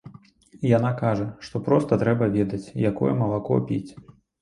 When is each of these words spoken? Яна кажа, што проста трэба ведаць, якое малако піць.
Яна 0.77 0.91
кажа, 1.01 1.27
што 1.49 1.63
проста 1.69 2.01
трэба 2.07 2.33
ведаць, 2.39 2.65
якое 2.91 3.17
малако 3.25 3.65
піць. 3.71 3.87